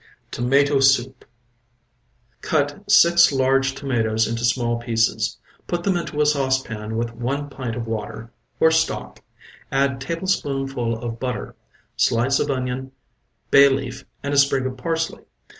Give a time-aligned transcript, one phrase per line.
[0.31, 1.25] TOMATO SOUP
[2.41, 5.37] Cut six large tomatoes into small pieces.
[5.67, 9.21] Put them into a saucepan with one pint of water, or stock,
[9.71, 11.53] add tablespoonful of butter,
[11.97, 12.91] slice of onion,
[13.51, 15.21] bay leaf and a sprig of parsley.